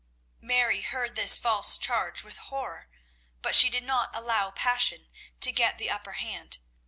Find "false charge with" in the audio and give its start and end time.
1.37-2.37